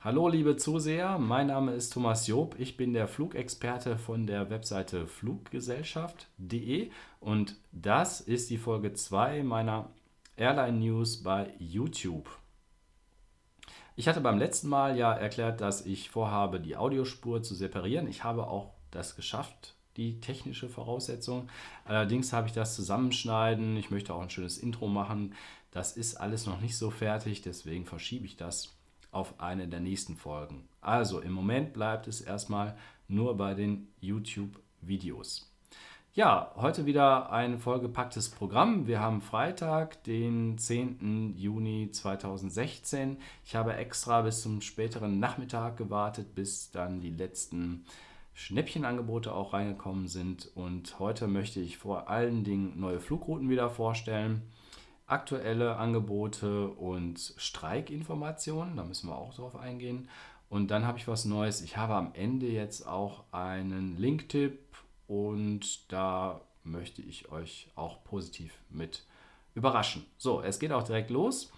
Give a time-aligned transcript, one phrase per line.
[0.00, 5.06] Hallo liebe Zuseher, mein Name ist Thomas Job, ich bin der Flugexperte von der Webseite
[5.06, 9.90] fluggesellschaft.de und das ist die Folge 2 meiner
[10.36, 12.30] Airline News bei YouTube.
[13.96, 18.06] Ich hatte beim letzten Mal ja erklärt, dass ich vorhabe, die Audiospur zu separieren.
[18.06, 21.48] Ich habe auch das geschafft, die technische Voraussetzung.
[21.84, 23.76] Allerdings habe ich das Zusammenschneiden.
[23.76, 25.34] Ich möchte auch ein schönes Intro machen.
[25.70, 28.74] Das ist alles noch nicht so fertig, deswegen verschiebe ich das
[29.10, 30.68] auf eine der nächsten Folgen.
[30.80, 35.50] Also im Moment bleibt es erstmal nur bei den YouTube-Videos.
[36.14, 38.86] Ja, heute wieder ein vollgepacktes Programm.
[38.86, 41.34] Wir haben Freitag, den 10.
[41.36, 43.18] Juni 2016.
[43.44, 47.84] Ich habe extra bis zum späteren Nachmittag gewartet, bis dann die letzten
[48.34, 50.50] Schnäppchenangebote auch reingekommen sind.
[50.54, 54.42] Und heute möchte ich vor allen Dingen neue Flugrouten wieder vorstellen
[55.08, 58.76] aktuelle Angebote und Streikinformationen.
[58.76, 60.08] Da müssen wir auch drauf eingehen.
[60.48, 61.60] Und dann habe ich was Neues.
[61.60, 64.58] Ich habe am Ende jetzt auch einen Link-Tipp
[65.06, 69.04] und da möchte ich euch auch positiv mit
[69.54, 70.04] überraschen.
[70.16, 71.50] So, es geht auch direkt los.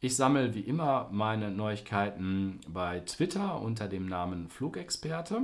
[0.00, 5.42] Ich sammle wie immer meine Neuigkeiten bei Twitter unter dem Namen Flugexperte.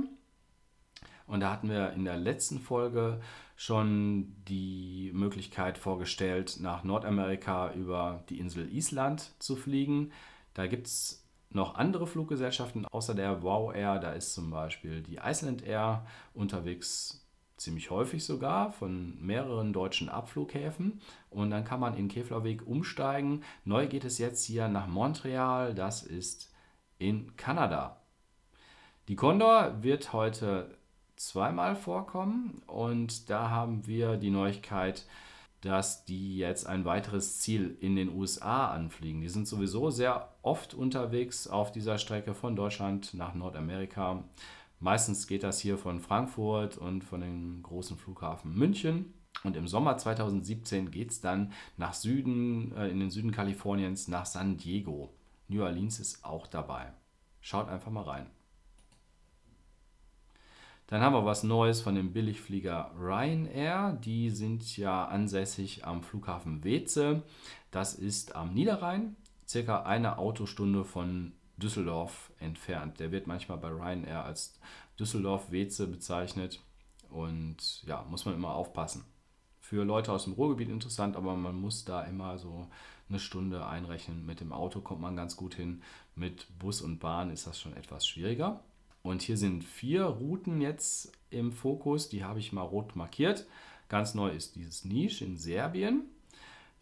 [1.27, 3.19] Und da hatten wir in der letzten Folge
[3.55, 10.11] schon die Möglichkeit vorgestellt, nach Nordamerika über die Insel Island zu fliegen.
[10.53, 13.99] Da gibt es noch andere Fluggesellschaften außer der Wow Air.
[13.99, 17.25] Da ist zum Beispiel die Iceland Air unterwegs,
[17.57, 21.01] ziemlich häufig sogar, von mehreren deutschen Abflughäfen.
[21.29, 23.43] Und dann kann man in Keflavik umsteigen.
[23.63, 25.73] Neu geht es jetzt hier nach Montreal.
[25.73, 26.51] Das ist
[26.97, 28.01] in Kanada.
[29.07, 30.77] Die Condor wird heute
[31.15, 35.05] zweimal vorkommen und da haben wir die Neuigkeit,
[35.61, 39.21] dass die jetzt ein weiteres Ziel in den USA anfliegen.
[39.21, 44.23] Die sind sowieso sehr oft unterwegs auf dieser Strecke von Deutschland nach Nordamerika.
[44.79, 49.13] Meistens geht das hier von Frankfurt und von dem großen Flughafen München.
[49.45, 54.25] Und im Sommer 2017 geht es dann nach Süden, äh, in den Süden Kaliforniens, nach
[54.25, 55.13] San Diego.
[55.47, 56.91] New Orleans ist auch dabei.
[57.39, 58.27] Schaut einfach mal rein.
[60.87, 63.93] Dann haben wir was Neues von dem Billigflieger Ryanair.
[64.03, 67.23] Die sind ja ansässig am Flughafen Weze.
[67.71, 69.15] Das ist am Niederrhein,
[69.47, 72.99] circa eine Autostunde von Düsseldorf entfernt.
[72.99, 74.59] Der wird manchmal bei Ryanair als
[74.99, 76.61] Düsseldorf-Weze bezeichnet.
[77.09, 79.05] Und ja, muss man immer aufpassen.
[79.59, 82.67] Für Leute aus dem Ruhrgebiet interessant, aber man muss da immer so
[83.09, 84.25] eine Stunde einrechnen.
[84.25, 85.81] Mit dem Auto kommt man ganz gut hin.
[86.15, 88.59] Mit Bus und Bahn ist das schon etwas schwieriger.
[89.03, 93.45] Und hier sind vier Routen jetzt im Fokus, die habe ich mal rot markiert.
[93.89, 96.05] Ganz neu ist dieses Nisch in Serbien.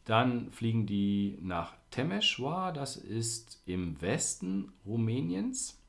[0.05, 5.79] Dann fliegen die nach Temeshwar, das ist im Westen Rumäniens.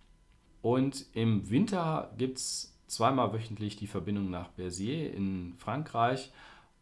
[0.62, 6.32] Und im Winter gibt es zweimal wöchentlich die Verbindung nach Berzier in Frankreich.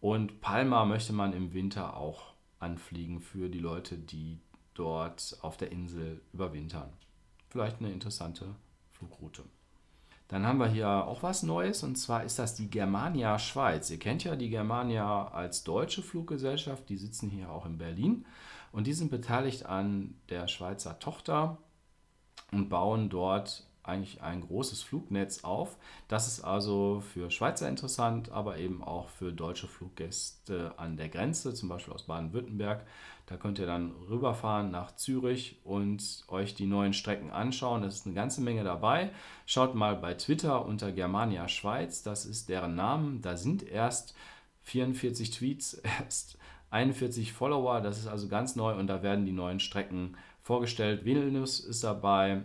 [0.01, 4.39] Und Palma möchte man im Winter auch anfliegen für die Leute, die
[4.75, 6.93] dort auf der Insel überwintern.
[7.49, 8.55] Vielleicht eine interessante
[9.01, 9.45] Flugroute.
[10.29, 13.91] Dann haben wir hier auch was Neues und zwar ist das die Germania Schweiz.
[13.91, 18.27] Ihr kennt ja die Germania als deutsche Fluggesellschaft, die sitzen hier auch in Berlin
[18.71, 21.59] und die sind beteiligt an der Schweizer Tochter
[22.53, 25.77] und bauen dort eigentlich ein großes Flugnetz auf.
[26.09, 31.53] Das ist also für Schweizer interessant, aber eben auch für deutsche Fluggäste an der Grenze,
[31.53, 32.87] zum Beispiel aus Baden-Württemberg.
[33.27, 37.83] Da könnt ihr dann rüberfahren nach Zürich und euch die neuen Strecken anschauen.
[37.83, 39.11] Das ist eine ganze Menge dabei.
[39.47, 43.23] Schaut mal bei Twitter unter Germania Schweiz, das ist deren Namen.
[43.23, 44.15] Da sind erst
[44.63, 46.39] 44 Tweets, erst
[46.71, 47.81] 41 Follower.
[47.81, 51.05] Das ist also ganz neu und da werden die neuen Strecken vorgestellt.
[51.05, 52.43] Vilnius ist dabei,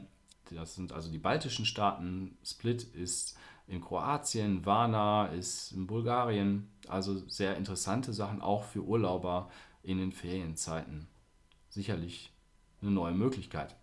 [0.51, 2.38] das sind also die baltischen Staaten.
[2.44, 6.70] Split ist in Kroatien, Varna ist in Bulgarien.
[6.87, 9.49] Also sehr interessante Sachen auch für Urlauber
[9.84, 11.08] in den Ferienzeiten.
[11.70, 12.31] Sicherlich
[12.81, 13.75] eine neue Möglichkeit.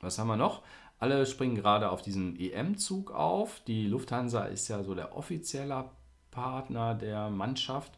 [0.00, 0.62] Was haben wir noch?
[0.98, 3.60] Alle springen gerade auf diesen EM-Zug auf.
[3.66, 5.90] Die Lufthansa ist ja so der offizielle
[6.30, 7.92] Partner der Mannschaft.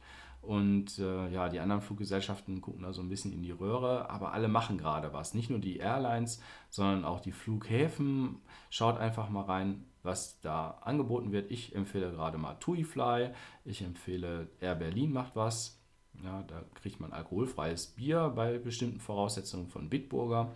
[0.46, 4.32] Und äh, ja, die anderen Fluggesellschaften gucken da so ein bisschen in die Röhre, aber
[4.32, 5.32] alle machen gerade was.
[5.32, 8.36] Nicht nur die Airlines, sondern auch die Flughäfen.
[8.68, 11.50] Schaut einfach mal rein, was da angeboten wird.
[11.50, 13.30] Ich empfehle gerade mal TuiFly.
[13.64, 15.80] Ich empfehle Air Berlin macht was.
[16.22, 20.52] Ja, da kriegt man alkoholfreies Bier bei bestimmten Voraussetzungen von Bitburger.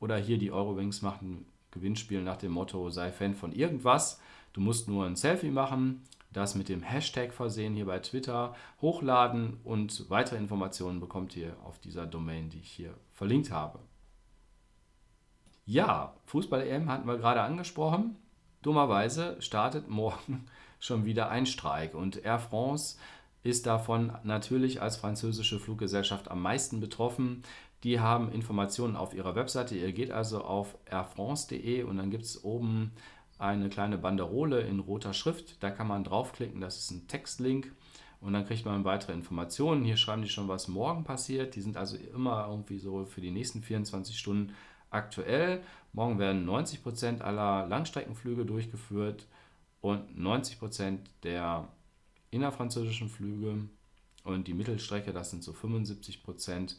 [0.00, 4.20] Oder hier die Eurowings machen Gewinnspiel nach dem Motto, sei Fan von irgendwas.
[4.52, 6.02] Du musst nur ein Selfie machen
[6.34, 11.78] das mit dem Hashtag versehen hier bei Twitter, hochladen und weitere Informationen bekommt ihr auf
[11.78, 13.78] dieser Domain, die ich hier verlinkt habe.
[15.64, 18.16] Ja, Fußball-EM hatten wir gerade angesprochen.
[18.60, 20.46] Dummerweise startet morgen
[20.80, 22.98] schon wieder ein Streik und Air France
[23.42, 27.42] ist davon natürlich als französische Fluggesellschaft am meisten betroffen.
[27.84, 29.76] Die haben Informationen auf ihrer Webseite.
[29.76, 32.92] Ihr geht also auf airfrance.de und dann gibt es oben
[33.48, 35.62] eine kleine Banderole in roter Schrift.
[35.62, 37.72] Da kann man draufklicken, das ist ein Textlink
[38.20, 39.84] und dann kriegt man weitere Informationen.
[39.84, 41.54] Hier schreiben die schon, was morgen passiert.
[41.54, 44.54] Die sind also immer irgendwie so für die nächsten 24 Stunden
[44.90, 45.62] aktuell.
[45.92, 49.26] Morgen werden 90 Prozent aller Langstreckenflüge durchgeführt
[49.80, 51.68] und 90 Prozent der
[52.30, 53.68] innerfranzösischen Flüge
[54.24, 56.78] und die Mittelstrecke, das sind so 75 Prozent,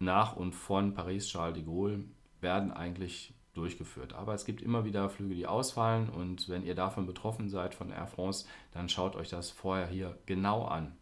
[0.00, 2.04] nach und von Paris-Charles de Gaulle
[2.40, 4.12] werden eigentlich durchgeführt.
[4.12, 7.90] Aber es gibt immer wieder Flüge, die ausfallen und wenn ihr davon betroffen seid von
[7.90, 10.96] Air France, dann schaut euch das vorher hier genau an.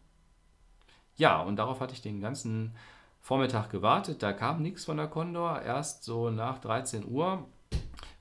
[1.15, 2.75] Ja, und darauf hatte ich den ganzen
[3.19, 4.23] Vormittag gewartet.
[4.23, 5.61] Da kam nichts von der Condor.
[5.61, 7.47] Erst so nach 13 Uhr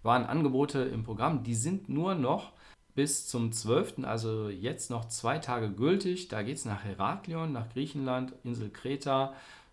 [0.02, 1.42] waren Angebote im Programm.
[1.42, 2.52] Die sind nur noch
[2.94, 6.28] bis zum 12., also jetzt noch zwei Tage gültig.
[6.28, 9.32] Da geht es nach Heraklion, nach Griechenland, Insel Kreta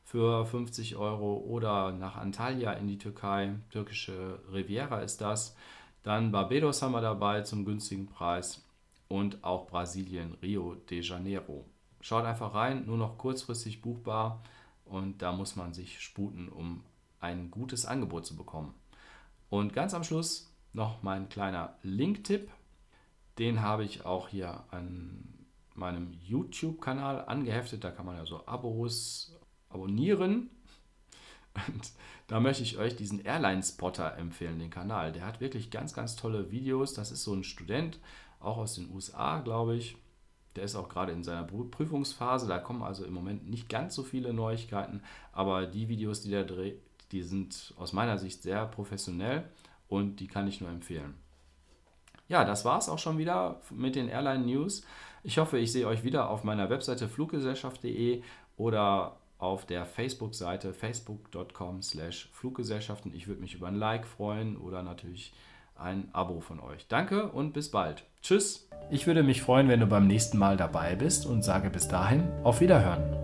[0.09, 5.55] für 50 Euro oder nach Antalya in die Türkei, türkische Riviera ist das.
[6.01, 8.65] Dann Barbados haben wir dabei zum günstigen Preis
[9.07, 11.63] und auch Brasilien, Rio de Janeiro.
[12.01, 14.41] Schaut einfach rein, nur noch kurzfristig buchbar
[14.83, 16.83] und da muss man sich sputen, um
[17.19, 18.73] ein gutes Angebot zu bekommen.
[19.51, 22.49] Und ganz am Schluss noch mein kleiner Link-Tipp.
[23.37, 25.45] Den habe ich auch hier an
[25.75, 27.83] meinem YouTube-Kanal angeheftet.
[27.83, 29.38] Da kann man ja so Abos
[29.69, 30.49] abonnieren.
[31.67, 31.91] Und
[32.27, 35.11] da möchte ich euch diesen Airline-Spotter empfehlen, den Kanal.
[35.11, 36.93] Der hat wirklich ganz, ganz tolle Videos.
[36.93, 37.99] Das ist so ein Student,
[38.39, 39.97] auch aus den USA, glaube ich.
[40.55, 42.47] Der ist auch gerade in seiner Prüfungsphase.
[42.47, 45.01] Da kommen also im Moment nicht ganz so viele Neuigkeiten.
[45.31, 46.81] Aber die Videos, die der dreht,
[47.11, 49.49] die sind aus meiner Sicht sehr professionell
[49.87, 51.15] und die kann ich nur empfehlen.
[52.27, 54.83] Ja, das war es auch schon wieder mit den Airline News.
[55.23, 58.21] Ich hoffe, ich sehe euch wieder auf meiner Webseite fluggesellschaft.de
[58.55, 63.13] oder auf der Facebook-Seite facebook.com slash Fluggesellschaften.
[63.15, 65.33] Ich würde mich über ein Like freuen oder natürlich
[65.75, 66.87] ein Abo von euch.
[66.87, 68.03] Danke und bis bald.
[68.21, 68.69] Tschüss.
[68.91, 72.29] Ich würde mich freuen, wenn du beim nächsten Mal dabei bist und sage bis dahin
[72.43, 73.18] auf Wiederhören.